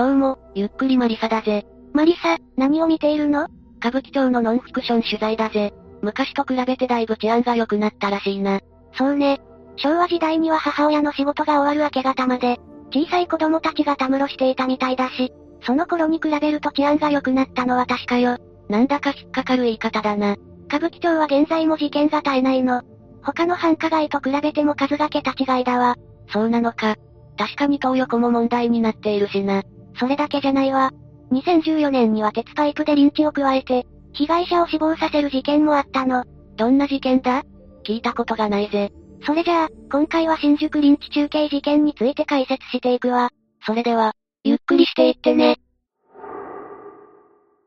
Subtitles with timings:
[0.00, 1.66] どうも、ゆっくりマリサだぜ。
[1.92, 3.48] マリサ、何を見ているの？
[3.80, 5.74] 歌舞伎町のノンフィクション取材だぜ。
[6.00, 8.60] 昔と比べてだいぶ治安が良くなったらしいな。
[8.94, 9.42] そうね。
[9.76, 12.58] 昭和時代には母親の仕事が終わる明け方まで、
[12.94, 15.34] 小さい子供たちがたむろしていたみたいだし、
[15.66, 18.38] その頃に比べると治安が良くなったのは確かよ。
[18.70, 20.36] なんだか引っかかる言い方だな。
[20.68, 22.80] 歌舞伎町は現在も事件が絶えないの。
[23.22, 25.96] 他の繁華街と比べても数が桁違いだわ。
[26.32, 26.96] そうなのか。
[27.36, 29.62] 確かに東横も問題になっているしな。
[29.96, 30.90] それだけじゃないわ。
[31.32, 36.24] 2014年には鉄パイプでリンチを加えて、被害者を死亡させる事件もあったの。
[36.56, 37.42] どんな事件だ？
[37.86, 38.90] 聞いたことがないぜ。
[39.24, 43.30] それじゃあ、今回は新宿リンチ中継事件について解説していくわ。
[43.64, 44.12] それでは、
[44.44, 45.56] ゆっくりしていってね。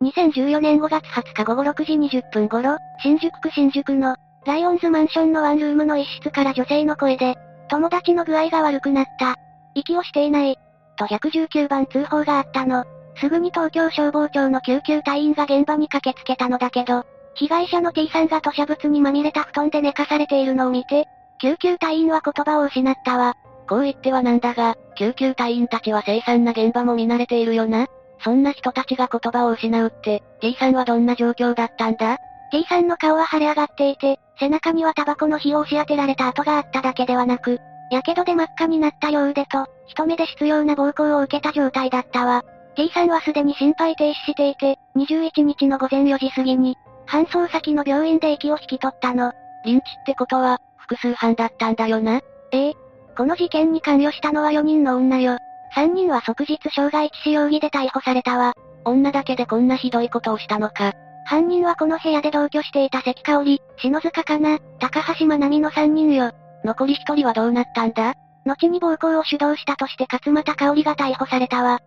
[0.01, 4.15] 2014年5月20日午後6時20分頃、新宿区新宿の、
[4.45, 7.35] ライオンズマンションのワンルームの一室から女性の声で、
[7.69, 9.35] 友達の具合が悪くなった。
[9.75, 10.57] 息をしていない。
[11.07, 12.85] と119番通報があったの。
[13.17, 21.05] すぐに東京消防庁の救急隊員が現場に駆けつけたのだけど、被害者の T さんが吐砂物にまみれた布団で寝かされているのを見て、
[21.41, 23.35] 救急隊員は言葉を失ったわ。
[23.67, 27.87] こう言ってはなんだが、救急隊員たちは凄惨な現場も見慣れているよな。
[28.23, 32.17] そんな人たちが言葉を失うって、T さんはどんな状況だったんだ
[32.51, 37.59] ？T さんの顔は腫れ上がっていて、背中にはタバコの火を押し当てられた跡があっただけではなく、
[37.93, 42.43] 火傷で真っ赤になった両腕と、一目で執拗な暴行を受けた状態だったわ。
[42.75, 46.77] T さんはすでに心肺停止していて、21日の午前4時過ぎに、
[47.07, 49.31] 搬送先の病院で息を引き取ったの。
[49.65, 52.21] リンチってことは、複数犯だったんだよな。
[52.51, 52.73] ええ。
[53.15, 55.37] この事件に関与したのは4人の女よ。
[55.75, 58.53] 3人は即日傷害致死容疑で逮捕されたわ。
[58.85, 60.93] 女だけでこんなひどいことをしたのか。
[61.25, 66.31] 犯人はこの部屋で同居していた関香織、篠塚かな、高橋まなみの3人よ。
[66.63, 68.13] 残り1人はどうなったんだ？
[68.45, 71.79] 後に暴行を主導したとして勝又香織が逮捕されたわ。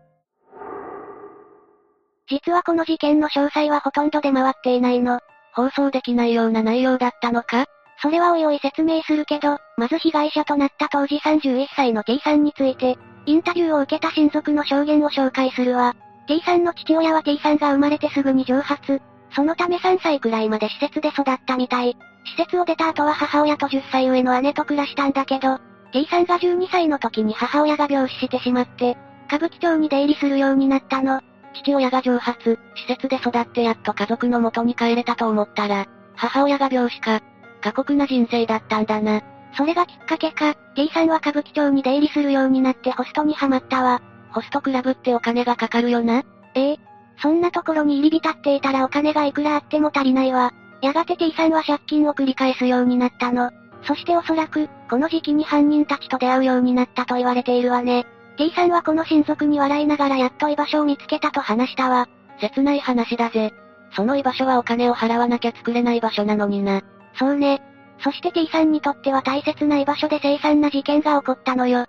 [2.29, 5.21] 実はこの事件の詳細はほとんど出回っていないの。
[5.55, 7.67] 放送できないような内容だったのか？
[8.03, 15.95] それはおいおい説明するけど、まず被害者となった当時31歳の T さんについて、インタビューを受けた親族の証言を紹介するわ。
[16.29, 19.01] T さんの父親は T さんが生まれてすぐに蒸発。
[19.35, 21.97] そのため3歳くらいまで施設で育ったみたい。
[22.27, 25.59] 施設を出た後は母親と10歳上の姉と暮らしたんだけど、
[25.93, 28.97] T さんが12歳の時に母親が病死してしまって、
[29.29, 31.21] 歌舞伎町に出入りするようになったの。
[31.55, 37.21] 父親が蒸発、施設で育ってやっと家族の元に帰れたと思ったら、母親が病死か。
[37.63, 39.23] 過酷な人生だったんだな。
[39.57, 44.03] それがきっかけか、T さんは歌舞伎町に出入りするようになってホストにはまったわ。
[44.33, 46.25] ホストクラブってお金がかかるよな？
[46.55, 46.79] ええ。
[47.23, 50.53] そんなところに入り浸っていたらお金がいくらあっても足りないわ。
[50.83, 53.51] やがて T さんは借金を繰り返すようになったの。
[53.83, 58.07] そしておそらく、この時期に犯人たちと出会うようになったと言われているわね。
[58.37, 62.09] T さんはこの親族に笑いながらやっと居場所を見つけたと話したわ。
[62.41, 63.53] 切ない話だぜ。
[63.95, 66.83] その居場所はお金を払わなきゃ作れない場所なのにな。
[67.19, 67.63] そうね。
[68.01, 71.87] そして T さんにとっては大切な居場所で凄惨な事件が起こったのよ。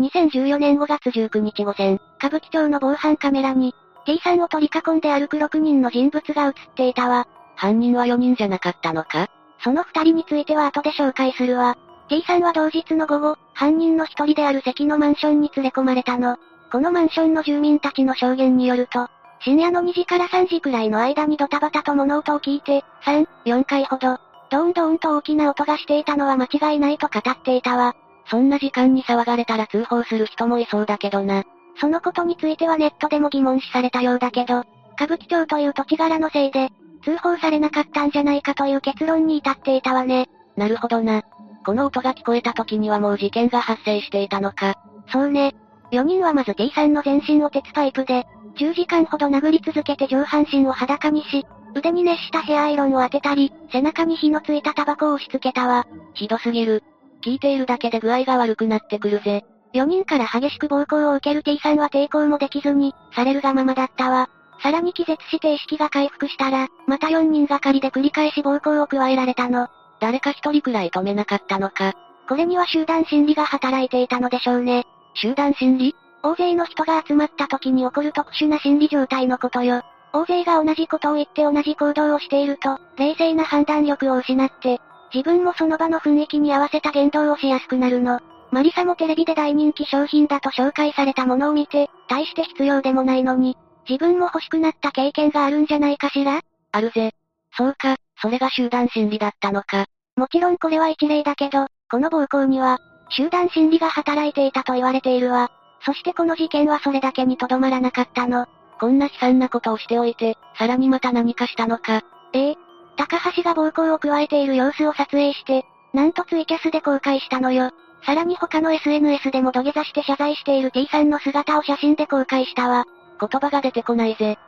[0.00, 3.74] 2014年5月19日午前、歌舞伎町の防犯カメラに、
[4.06, 7.26] T さんを取り囲んで歩く6人の人物が映っていたわ。
[7.56, 9.28] 犯人は4人じゃなかったのか？
[9.62, 11.76] その2人については後で紹介するわ。
[12.08, 16.36] T さんは同日の午後、犯人の一人である関のマンションに連れ込まれたの。
[16.70, 19.08] このマンションの住民たちの証言によると、
[19.40, 24.18] 深夜の2時から3時くらいの間にドタバタと物音を聞いて、3、4回ほど、
[24.50, 27.96] ドーンドーンと大きな音がしていたのは間違いないと語っていたわ。
[28.30, 31.44] そんな時間に騒がれたら通報する人もいそうだけどな。
[31.80, 34.64] そのことについてはネットでも疑問視されたようだけど、
[34.94, 36.70] 歌舞伎町という土地柄のせいで、
[37.04, 40.28] 通報されなかったんじゃないかという結論に至っていたわね。
[40.56, 41.22] なるほどな。
[41.64, 44.74] この音が聞こえた時にはもう事件が発生していたのか。
[45.12, 45.54] そうね。
[45.92, 48.26] 4人はまず T さんの全身を鉄パイプで、
[48.58, 55.86] 10時間ほど殴り続けて上半身を裸にし、腕に熱したヘアアイロンを当てたり、背中に火のついたタバコを押し付けたわ。
[56.14, 56.82] ひどすぎる。
[57.22, 59.44] 聞いているだけで具合が悪くなってくるぜ。
[59.74, 64.28] 4人から激しく暴行を受ける T さんは抵抗もできずに、されるがままだったわ。
[64.62, 69.68] さらに気絶して意識が回復したら、また4人がかりで繰り返し暴行を加えられたの。
[70.00, 71.92] 誰か一人くらい止めなかったのか。
[72.28, 74.84] これには集団心理が働いていたのでしょうね。
[75.14, 75.94] 集団心理？
[76.22, 79.82] 大勢の人が集まった時に起こる特殊な心理状態のことよ。
[80.12, 84.80] 大勢が同じことを言って同じ行動をしていると、冷静な判断力を失って、
[85.14, 88.20] 自分もその場の雰囲気に合わせた言動をしやすくなるの。
[88.50, 93.56] マリサもテレビで大人気商品だと紹介されたものを見て、大して必要でもないのに、
[93.88, 96.40] 自分も欲しくなった経験があるんじゃないかしら？
[96.72, 97.12] あるぜ。
[97.56, 99.86] そうか、それが集団心理だったのか。
[100.16, 102.78] もちろんこれは一例だけど、この暴行には、
[103.10, 105.50] 集団心理が働いていたと言われているわ。
[105.84, 108.46] そしてこの事件はそれだけにとどまらなかったの。
[108.80, 112.02] こんな悲惨なことをしておいて、さらにまた何かしたのか。
[112.32, 112.56] ええ。
[112.96, 117.70] 高橋が暴行を加えている様子を撮影して、なんとツイキャスで公開したのよ。
[118.04, 122.84] さらに他の SNS でも土下座して謝罪している T さんの姿を写真で公開したわ。
[123.20, 124.38] 言葉が出てこないぜ。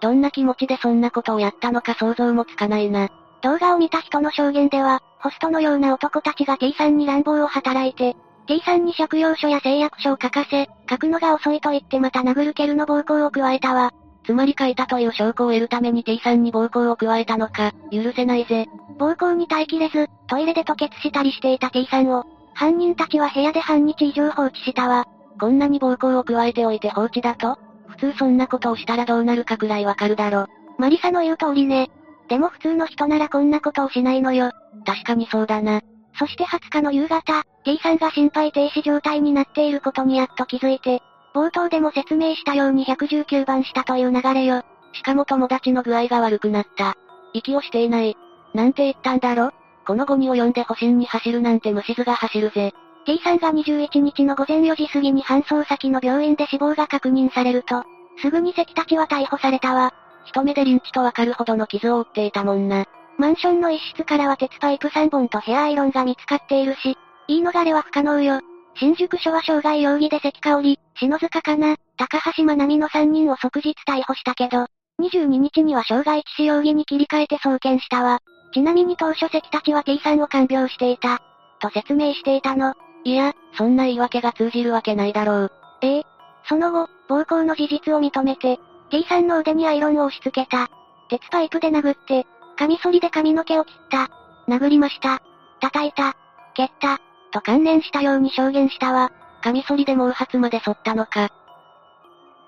[0.00, 3.08] どんな気持ちでそんなことをやったのか想像もつかないな。
[3.42, 8.16] 動画を見た人の証言では、ホストのような男たちが T さんに乱暴を働いて、
[8.46, 13.92] T さんに借用書や誓約書を書かせ、書くのが遅いと言ってまた殴る蹴るの暴行を加えたわ。
[14.26, 18.66] つまり書いたという証拠を得るために T さんに暴行を加えたのか、許せないぜ。
[18.98, 22.24] 暴行に耐えきれず、トイレで吐血したりしていた T さんを、
[22.54, 25.06] 犯人たちは部屋で半日以上放置したわ。
[25.38, 27.58] こんなに暴行を加えておいて放置だと？
[27.86, 30.46] 普通そんなことをしたらどうなるかくらいわかるだろ。
[30.78, 31.90] マリサの言う通りね。
[32.28, 34.50] でも普通の人ならこんなことをしないのよ。
[34.84, 35.82] 確かにそうだな。
[36.18, 41.02] そして20日の夕方、T さんが心肺停止状態になっていることにやっと気づいて、
[41.36, 44.62] 冒頭でも説明したように119番したという流れよ。
[44.94, 46.96] しかも友達の具合が悪くなった。
[47.34, 48.16] 息をしていない。
[48.54, 49.52] なんて言ったんだろ？
[49.86, 52.72] このゴミを呼んで保身に走るなんて虫図が走るぜ。
[53.04, 57.84] T さんが21日の午前4時過ぎに搬送先の病院で死亡が確認されると、
[58.22, 59.92] すぐに関たちは逮捕されたわ。
[60.24, 62.86] 一目でリンチとわかるほどの傷を負っていたもんな。
[63.18, 66.96] マンションの一室からは鉄パイプ3本とヘアアイロンが見つかっているし、
[67.28, 68.40] 言い逃れは不可能よ。
[68.78, 74.66] 新宿署は傷害容疑で関香織、篠塚かな、高橋真奈美の3人を即日逮捕したけど、
[75.00, 78.20] 22日には傷害致死容疑に切り替えて送検したわ。
[78.52, 81.20] ちなみに当初関たちは T さんを看病していた。
[81.60, 82.74] と説明していたの。
[83.04, 85.52] いや、そんな言い訳が通じるわけないだろう。
[85.82, 86.02] ええ。
[86.48, 88.58] その後、暴行の事実を認めて、
[88.90, 90.68] T さんの腕にアイロンを押し付けた。
[91.08, 92.26] 鉄パイプで殴って、
[92.56, 94.10] カミソリで髪の毛を切った。
[94.48, 95.22] 殴りました。
[95.60, 96.16] 叩いた。
[96.54, 97.00] 蹴った。
[97.32, 99.12] と関連したように証言したわ。
[99.42, 101.30] カミソリで毛髪まで剃ったのか。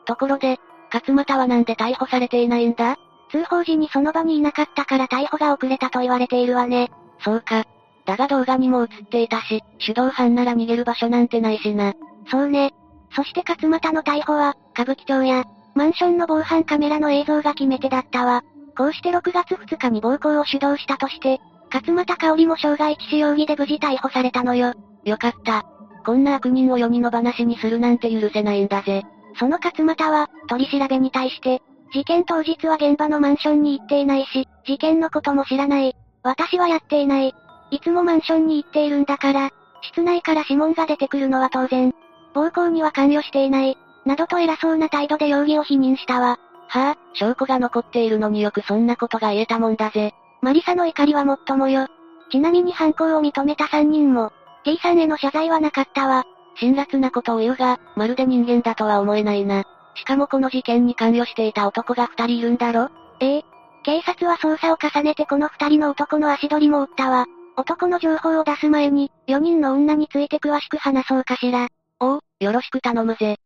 [0.06, 0.58] ところで、
[0.92, 2.96] 勝又はなんで逮捕されていないんだ？
[3.30, 6.90] 通報時にその場にいなかったから逮捕が遅れたと言われているわね。
[7.20, 7.64] そうか。
[8.06, 11.92] だが動画にも映っていたし、手動犯なら逃げる場所なんてないしな。
[12.30, 12.72] そうね。
[13.14, 18.42] そして勝又の逮捕は、歌舞伎町や、マンションの防犯カメラの映像が決め手だったわ。
[18.76, 21.38] こうして6月2日に暴行を主導したとして、
[21.72, 24.74] 勝又香織も傷害致死容疑で無事逮捕されたのよ。
[25.04, 25.64] よかった。
[26.04, 29.04] こんな悪人を世にの話にするなんて許せないんだぜ。
[29.38, 31.62] その勝又は、取り調べに対して、
[31.92, 35.94] 事件当日は現場のマンションに行っていないし、事件のことも知らない。
[36.22, 37.34] 私はやっていない。
[37.70, 39.50] いつもマンションに行っているんだから、
[39.82, 41.94] 室内から指紋が出てくるのは当然。
[42.34, 43.76] 暴行には関与していない。
[44.04, 46.38] などと偉そうな態度で容疑を否認したわ。
[46.68, 50.14] はあ、証拠が残っているのによくそんなことが言えたもんだぜ。
[50.40, 51.86] マリサの怒りはもっともよ。
[52.30, 54.32] ちなみに犯行を認めた3人も、
[54.64, 56.24] T さんへの謝罪はなかったわ。
[56.56, 59.64] 辛辣なことを言うが、まるで人間だとは思えないな。
[59.94, 62.90] しかもこの事件に関与していた男が2人いるんだろ？
[63.20, 63.44] ええ。
[63.84, 67.26] 警察は捜査を重ねてこの2人の男の足取りも追ったわ。
[67.56, 71.68] 男の情報を出す前に、4人の女について詳しく話そうかしら。
[72.00, 73.38] おう、よろしく頼むぜ。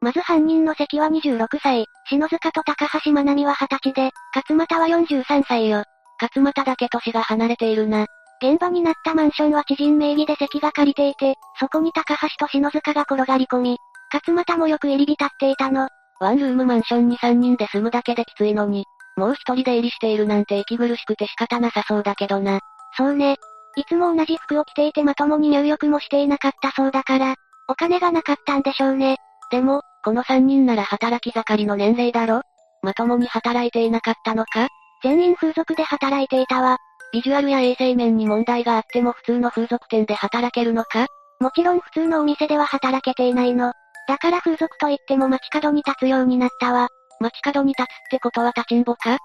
[0.00, 5.84] まず犯人の関は26歳、篠塚と高橋真奈美は20歳で、勝又は43歳よ。
[6.20, 8.06] 勝又だけ年が離れているな。
[8.42, 13.78] 現場になったマンションは知人名義で関が借りていて、そこに高橋と篠塚が転がり込み、
[14.12, 15.88] 勝又もよく入り浸っていたの。
[16.20, 18.84] ワンルームマンションに3人で住むだけできついのに、
[19.16, 22.60] もう一人出入りしているなんて息苦しくて仕方なさそうだけどな。
[22.96, 23.36] そうね。
[23.76, 27.34] いつも同じ服を着ていてまともに入浴もしていなかったそうだから、
[27.68, 29.16] お金がなかったんでしょうね。
[29.50, 32.42] でも、この3人なら働き盛りの年齢だろ？
[32.82, 34.68] まともに働いていなかったのか？
[35.02, 36.78] 全員風俗で働いていたわ。
[37.12, 41.06] ビジュアルや衛生面に問題があっても普通の風俗店で働けるのか？
[41.40, 43.72] もちろん普通のお店では働けていないの。
[44.08, 46.88] だから風俗といっても街角に立つようになったわ。
[47.20, 49.18] 街角に立つってことは立ちんぼか？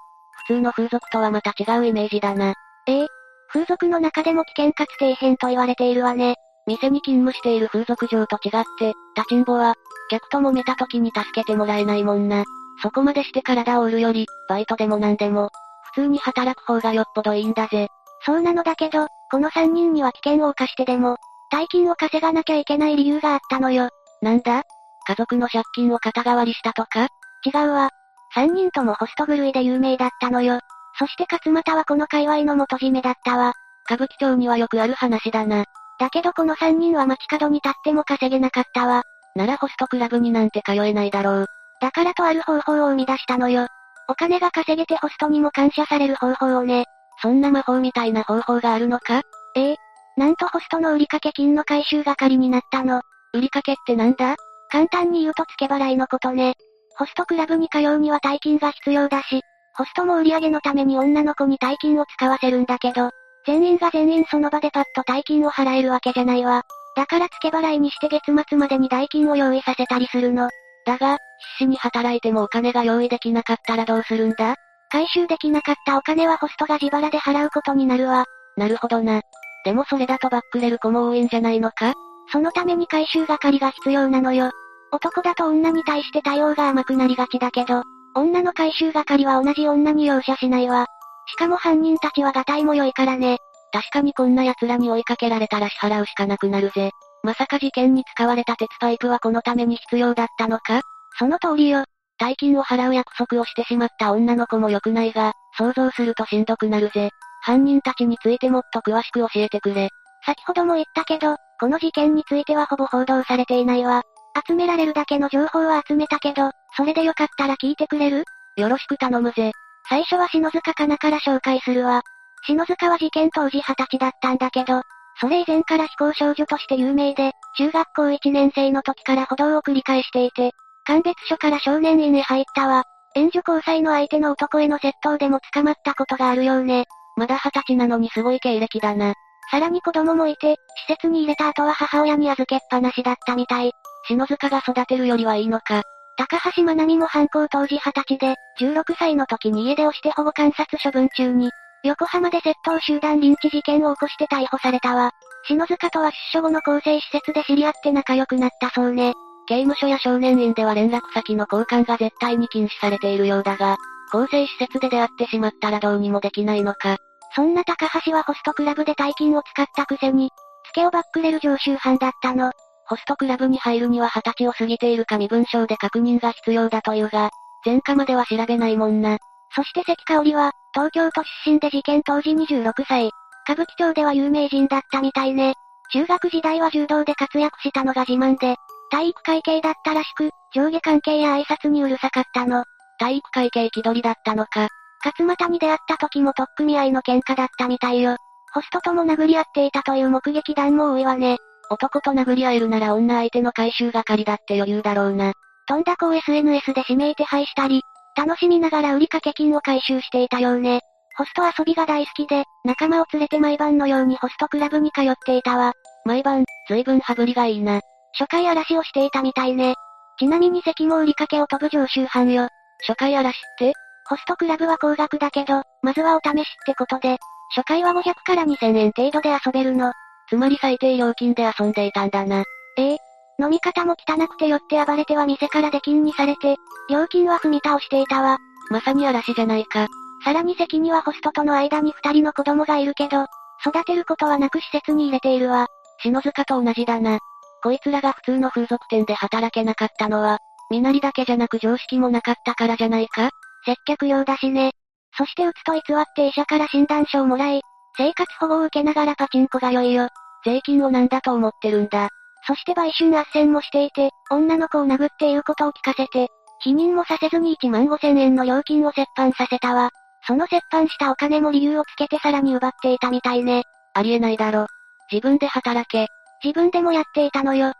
[0.47, 2.53] 普通の風俗とはまた違うイメージだな。
[2.87, 3.07] ええ。
[3.53, 6.35] 風俗の中でも危険かつ底辺と言われているわね。
[6.67, 9.75] 店に勤務している風俗嬢と違って、立ちんぼは、
[10.11, 12.43] 客と揉めた時に助けてもらえないもんな。
[12.83, 15.49] そこまでして体を売るより、バイトでも何でも、
[15.93, 17.87] 普通に働く方がよっぽどいいんだぜ。
[18.25, 21.15] そうなのだけど、この3人には危険を冒してでも、
[21.49, 23.89] 大金を稼がなきゃいけない理由があったのよ。
[24.21, 24.63] なんだ？
[25.07, 27.07] 家族の借金を肩代わりしたとか？
[27.45, 27.89] 違うわ。
[28.33, 30.59] 三人ともホスト狂いで有名だったのよ。
[30.99, 33.53] そして勝又はこの界隈の元締めだったわ。
[33.85, 35.65] 歌舞伎町にはよくある話だな。
[35.99, 39.03] だけどこの三人は街角に立っても稼げなかったわ。
[39.35, 41.45] ならホストクラブになんて通えないだろう。
[41.81, 43.67] だからとある方法を生み出したのよ。
[44.07, 46.85] お金が稼げてホストにも感謝される方法をね。
[47.21, 49.21] そんな魔法みたいな方法があるのか？
[49.55, 49.75] ええ。
[50.17, 53.01] なんとホストの売掛金の回収係になったの。
[53.33, 54.35] 売掛ってなんだ？
[54.69, 56.55] 簡単に言うと付け払いのことね。
[56.97, 59.41] ホストクラブに通うには大金が必要だし、
[59.75, 63.11] ホストも売り上げのために女の子に大金を使わせるんだけど、
[63.45, 66.63] 全員が全員その場でパッと大金を払えるわけじゃないわ。
[66.95, 70.49] だから付け払いにして月末までに代金を用意させたりするの。
[70.85, 71.17] だが、
[71.57, 74.55] 必死に働いてもお金が用意できなかったらどうするんだ？
[74.89, 78.25] 回収できなかったお金はホストが自腹で払うことになるわ。
[78.57, 79.21] なるほどな。
[79.63, 81.93] でもそれだとバックれる子も多いんじゃないのか？
[82.31, 84.51] そのために回収係が必要なのよ。
[84.91, 87.83] 男だと女に対して対応が甘くなりがちだけど、
[88.15, 90.87] 女の回収係は同じ女に容赦しないわ。
[91.27, 93.37] しかも犯人たちはガタイも良いからね。
[93.71, 96.91] 確かにこんな奴らに追いかけられたら支払うしかなくなるぜ。
[97.23, 100.81] まさか事件に使われた鉄パイプはこのために必要だったのか？
[101.17, 101.85] その通りよ。
[102.17, 107.09] 大金を払う約束をしてしまった女の子も良くないが、想像するとしんどくなるぜ。
[107.41, 109.89] 犯人たちについてもっと詳しく教えてくれ。
[110.25, 114.03] 先ほども言ったけど、この事件についてはほぼ報道されていないわ。
[114.47, 118.23] 集められるだけの情報は集めたけど、それでよかったら聞いてくれる？
[118.57, 119.51] よろしく頼むぜ。
[119.89, 122.03] 最初は篠塚かなから紹介するわ。
[122.45, 124.81] 篠塚は事件当時20歳だったんだけど、
[125.19, 130.51] それ以前から非行少女として有名で、中学校1年生の時から補導を繰り返していて、
[130.83, 132.83] 鑑別所から少年院へ入ったわ。
[133.13, 136.85] 援助交際の相手の男への窃盗でも捕まったことがあるようね。
[137.17, 139.13] まだ二十歳なのにすごい経歴だな。
[139.51, 140.55] さらに子供もいて、
[140.87, 143.73] 施設に入れた後は母親に預けっぱなしだったみたい。
[144.07, 145.83] 篠塚が育てるよりはいいのか。
[146.17, 151.51] 高橋まなみも犯行当時20歳で、16歳の時に家出をして保護観察処分中に、
[151.83, 155.11] 横浜で窃盗集団リンチ事件を起こして逮捕されたわ。
[155.47, 159.13] 篠塚とは出所後の更生施設で知り合って仲良くなったそうね。
[159.47, 163.77] 刑務所や少年院では連絡先の交換が絶対に禁止されているようだが、
[164.11, 166.97] 更生施設で出会ってしまったらどうにもできないのか。
[167.35, 170.29] そんな高橋はホストクラブで大金を使ったくせに、
[170.67, 172.51] 付けをバックれる常習犯だったの。
[172.85, 177.31] ホストクラブに入るには20歳を過ぎているか身分証で確認が必要だというが、
[177.65, 179.17] 前科までは調べないもんな。
[179.55, 183.11] そして関香織は、東京都出身で事件当時26歳。
[183.49, 185.55] 歌舞伎町では有名人だったみたいね。
[185.91, 188.55] 中学時代は柔道で活躍したのが自慢で、
[188.89, 192.63] 体育会系だったらしく、上下関係や挨拶にうるさかったの。
[192.99, 194.69] 体育会系気取りだったのか。
[195.03, 198.15] 勝又に出会った時も取っ組み合いの喧嘩だったみたいよ。
[198.53, 201.37] ホストとも殴り合っていたという目撃談も多いわね。
[201.69, 205.33] 男と殴り合えるなら女相手の回収係だって余裕だろうな。
[205.67, 207.81] 飛んだ子を SNS で指名手配したり、
[208.15, 210.81] 楽しみながら売掛金を回収していたようね。
[211.17, 215.73] ホスト遊びが大好きで、仲間を連れて毎晩のようにホストクラブに通っていたわ。
[216.05, 217.81] 毎晩、随分羽振りがいいな。
[218.17, 219.75] 初回嵐をしていたみたいね。
[220.19, 222.47] ちなみに関も売りかけを飛ぶ常習犯よ。
[222.87, 223.73] 初回嵐って？
[224.07, 227.17] ホストクラブは高額だけど、まずはお試しってことで、
[227.55, 229.93] 初回は500から2000円程度で遊べるの。
[230.29, 232.43] つまり最低料金で遊んでいたんだな。
[232.77, 232.97] ええ。
[233.41, 236.57] 飲み方も汚くて酔って暴れては店から出禁にされて、
[236.89, 238.37] 料金は踏み倒していたわ。
[238.69, 239.87] まさに嵐じゃないか。
[240.23, 243.25] さらに席にはホストとの間に二人の子供がいるけど、
[243.65, 245.65] 育てることはなく施設に入れているわ。
[246.03, 247.17] 篠塚と同じだな。
[247.63, 250.37] こいつらが普通の風俗店で働けなかったのは、
[250.69, 253.29] 身なりだけじゃなく常識もなかったからじゃないか？
[253.65, 254.71] 接客用だしね。
[255.17, 257.61] そしてうつと偽って医者から診断書をもらい、
[257.97, 260.07] 生活保護を受けながらパチンコが良いよ。
[260.45, 262.09] 税金をなんだと思ってるんだ。
[262.47, 266.29] そして売春斡旋もしていて、女の子を殴っていることを聞かせて、
[266.61, 269.89] 否認もさせずに1万5千円の料金を折半させたわ。
[270.27, 273.63] その折半したお金も理由をつけてさらに奪っていたみたいね。
[273.93, 274.67] ありえないだろ。
[275.11, 276.07] 自分で働け。
[276.43, 277.73] 自分でもやっていたのよ。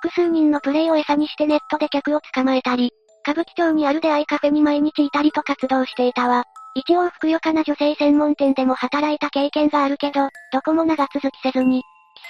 [0.00, 6.44] 複数人のプレイを餌にしてネットで客を捕まえたり、歌舞伎町にある出会いカフェに毎日いたりと活動していたわ。
[6.74, 11.82] 一応ふくよかな女性専門店でも働いた経験があるけど、どこも長続きせずに、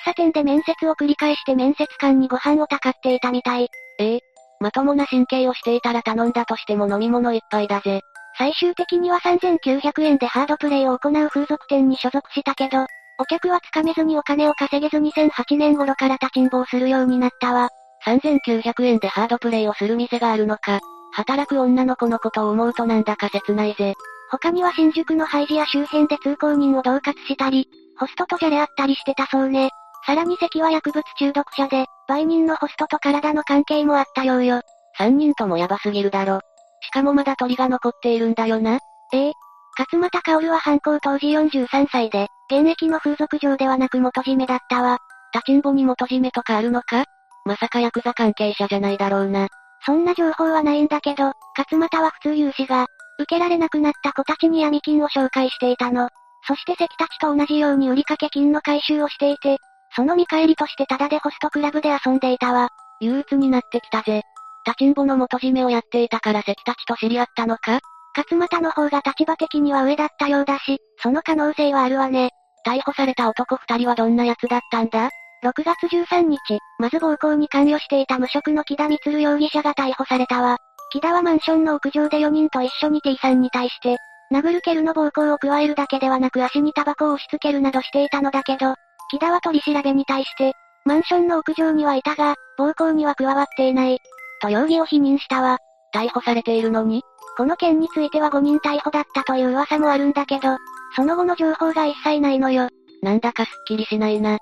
[0.05, 3.69] 喫茶店で面接を繰り返して面接官にご飯をたかっていたみたい。
[3.99, 4.21] ええ
[4.61, 8.01] まともな神経をしていたら頼んだとしても飲み物一杯だぜ。
[8.37, 12.87] 最終的には3900円でハードプレイを行う風俗店に所属したけど、
[13.21, 17.69] お客はつかめずにお金を稼げず2008年頃から立ちんぼをするようになったわ。
[18.07, 20.81] 3900円でハードプレイをする店があるのか。
[21.13, 23.95] 働く女の子のことを思うとなんだか切ないぜ。
[24.31, 27.69] 他には新宿のハイジや周辺で通行人を恫喝したり、
[27.99, 29.71] ホストとじゃれ合ったりしてたそうね。
[30.09, 34.63] さらに関は薬物中毒者で、売人のホストと体の関係もあったようよ。
[34.97, 36.41] 三人ともヤバすぎるだろ。
[36.81, 38.79] しかもまだ鳥が残っているんだよな。
[39.13, 39.33] ええ。
[39.79, 44.97] 勝又薫は犯行当時43歳で、現役の風俗嬢ではなく元締めだったわ。
[45.35, 47.05] 立ちんぼに元締めとかあるのか？
[47.45, 49.49] まさかヤクザ関係者じゃないだろうな。
[49.85, 52.87] そんな情報はないんだけど、勝又は普通融資が、
[53.19, 56.09] 受けられなくなった子たちに闇金を紹介していたの。
[56.47, 59.59] そして関たちと同じように売掛金の回収をしていて、
[59.95, 62.71] その見返りとしてタダでホストクラブで遊んでいたわ。
[63.01, 64.23] 憂鬱になってきたぜ。
[64.67, 67.81] 立ちんぼの元締めをやっていたから関たちと知り合ったのか？
[68.17, 72.31] 勝又の方が立場的には上だったようだし、その可能性はあるわね。
[72.67, 75.11] 逮捕された男二人はどんな奴だったんだ
[75.45, 76.39] ?6 月13日、
[76.79, 80.59] まず暴行に関与していた無職の木田光容疑者が逮捕されたわ。
[80.91, 83.97] 木田はマンションの屋上で4人と一緒に T さんに対して、
[84.33, 88.75] 殴る蹴るの暴行を加えるだけではなく足にタバコを押し付けるなどしていたのだけど、
[89.11, 90.53] 木田は取り調べに対して、
[90.85, 93.99] マンションの屋上にはいたが、暴行には加わっていない。
[94.41, 95.59] と容疑を否認したわ。
[95.95, 97.03] 逮捕されているのに
[97.37, 100.57] この件については5人逮捕だったという噂もあるんだけど、
[100.95, 102.69] その後の情報が一切ないのよ。
[103.03, 104.39] なんだかすっきりしないな。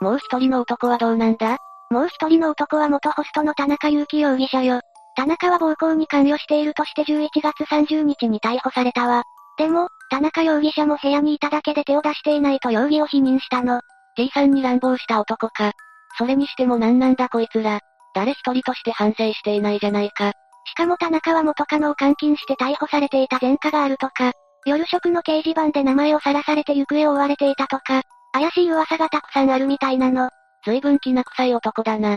[0.00, 1.56] もう一人の男はどうなんだ？
[1.90, 4.80] もう一人の男は元ホストの田中祐希容疑者よ。
[5.16, 9.22] 田中は暴行に関与しているとして11月30日に逮捕されたわ。
[9.56, 13.82] でも、田中容疑者も部屋にいただけで手を出していないと容疑を否認したの。
[14.16, 15.72] T さんに乱暴した男か。
[16.16, 17.80] それにしてもなんなんだこいつら。
[18.14, 20.32] 誰一人として反省していないじゃないか。
[20.64, 24.32] しかも田中は元カノを監禁して逮捕されていた前科があるとか、
[24.66, 30.30] 夜食の掲示板で名前をさらされて行方を追われていたとか、怪しい噂がたくさんあるみたいなの。
[30.64, 32.16] 随分気な臭い男だな。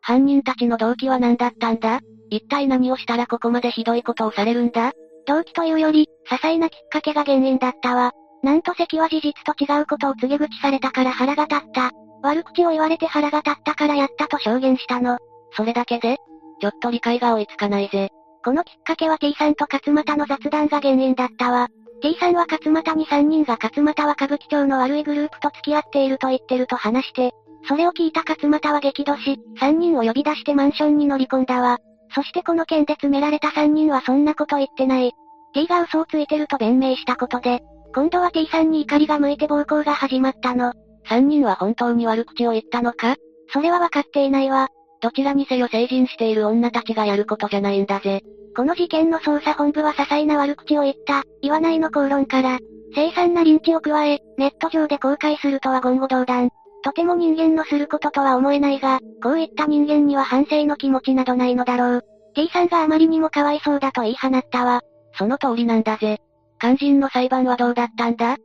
[0.00, 2.00] 犯人たちの動機は何だったんだ？
[2.30, 4.92] 一体何をしたらここまでひどいことをされるんだ？
[5.26, 8.12] 動機というより、些細なきっかけが原因だったわ。
[8.42, 11.90] なんと関は事実と違うことを告げ口されたから腹が立った。
[12.22, 15.18] 悪口を言われて腹が立ったからやったと証言したの。
[15.52, 16.18] それだけで
[16.60, 18.10] ちょっと理解が追いつかないぜ。
[18.44, 21.68] このきっかけは T さんと勝又の雑談が原因だったわ。
[22.02, 27.32] T さんは勝又に3人が勝又は歌舞伎町の悪いグループと付き合っていると言ってると話して、
[27.68, 31.78] それを聞いた勝又は激怒し、3人を呼び出してマンションに乗り込んだわ。
[32.14, 35.12] そしてこの件で詰められた3人はそんなこと言ってない。
[35.54, 37.60] T が嘘をついてると弁明したことで、
[37.94, 40.72] 今度は T さんに怒りが向いて暴行が始まったの。
[41.08, 43.16] 3人は本当に悪口を言ったのか？
[43.52, 44.68] それはわかっていないわ。
[45.00, 48.22] どちらにせよ成人している女たちがやることじゃないんだぜ。
[48.56, 52.58] この事件の捜査本部は些細な悪口を言った、言わないの口論から、
[52.94, 56.50] 凄惨なリンチを加え、ネット上で公開するとは言語道断。
[56.84, 62.02] とても人間のすることとは思えないが、こういった人間には反省の気持ちなどないのだろう。
[62.34, 64.82] T さんがあまりにもかわいそうだと言い放ったわ。
[65.14, 66.18] その通りなんだぜ。
[66.58, 68.36] 肝心の裁判はどうだったんだ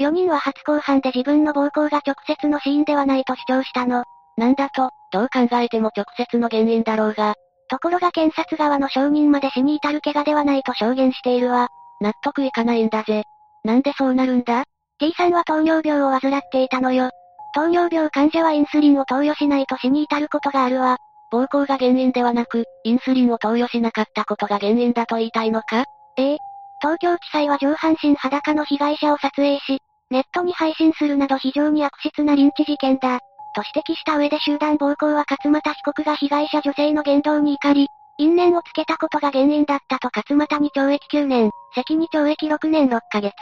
[0.00, 4.04] ？4人は初公判で自分の暴行が直接の死因ではないと主張したの。
[4.36, 7.34] なんだと、どう考えても直接の原因だろうが。
[7.68, 11.68] ところが検察側の証人まで死に至る怪我ではないと証言しているわ。
[12.00, 13.24] 納得いかないんだぜ。
[13.64, 14.64] なんでそうなるんだ
[14.98, 17.10] ?T さんは糖尿病を患っていたのよ。
[17.54, 20.98] 糖尿病患者はインスリンを投与しないと死に至ることがあるわ。
[21.30, 25.84] 暴行が原因ではなく、インスリンを投与しなかったことが原因だと言いたいのか？
[26.16, 26.38] ええ。
[26.80, 33.18] 東京地裁は上半身裸の被害者を撮影し、ネットに配信するなど非常に悪質なリンチ事件だ。
[33.54, 37.88] と指摘した上で集団暴行は勝又被告が被害者女性の言動に怒り、
[38.18, 43.32] 因縁をつけたことが原因だったと勝又に懲役9年、関に懲役6年6ヶ月。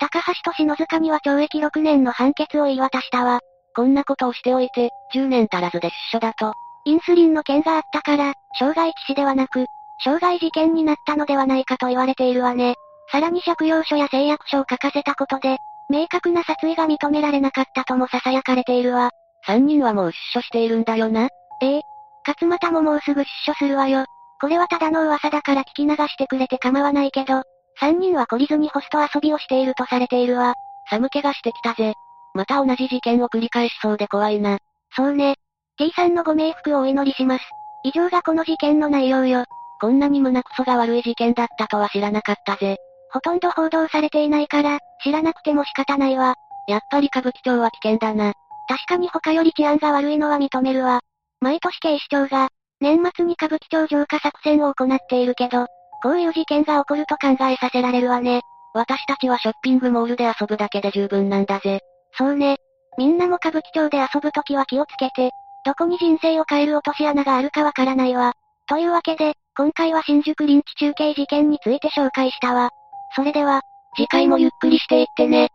[0.00, 3.40] 高橋と篠塚には懲役6年の判決を言い渡したわ。
[3.76, 6.54] こんなことをしておいて、10年足らずで出所だと。
[6.84, 9.66] インスリンの件があったから、傷害致死ではなく、
[10.02, 12.74] 傷害事件になったのではないかと言われているわね。
[13.12, 15.58] さらに借用書や誓約書を書かせたことで、
[15.90, 19.10] 明確な殺意が認められなかったとも囁かれているわ。
[19.44, 21.28] 三人はもう出所しているんだよな？
[21.62, 21.82] ええ。
[22.26, 24.04] 勝又ももうすぐ出所するわよ。
[24.40, 27.42] これはただの噂だから聞き流してくれて構わないけど、
[27.78, 30.54] 三人は懲りずにホスト遊びをしているとされているわ。
[30.88, 31.94] 寒気がしてきたぜ。
[32.34, 34.58] また同じ事件を繰り返しそうで怖いな。
[34.94, 35.34] そうね。
[35.80, 37.44] T さんのご冥福をお祈りします。
[37.84, 39.46] 以上がこの事件の内容よ。
[39.80, 42.76] こんなに胸クソが悪い事件だったとは知らなかったぜ。
[43.10, 46.34] ほとんど報道されていないから、知らなくても仕方ないわ。
[46.68, 48.34] やっぱり歌舞伎町は危険だな。
[48.68, 51.00] 確かに他より治安が悪いのは認めるわ。
[51.40, 52.50] 毎年警視庁が、
[52.82, 55.64] 年末に歌舞伎町浄化作戦を行っているけど、
[56.02, 58.42] こういう事件が起こると考えさせられるわね。
[58.74, 61.80] 私たちはショッピングモールで遊ぶだけで十分なんだぜ。
[62.18, 62.58] そうね。
[62.98, 65.30] みんなも歌舞伎町で遊ぶときは気をつけて、
[65.64, 68.32] どこに人生を変える落とし穴があるかわからないわ。
[68.66, 72.70] というわけで、今回は新宿リンチ中継事件について紹介したわ。
[73.14, 73.62] それでは、
[73.96, 75.48] 次回もゆっくりしていってね。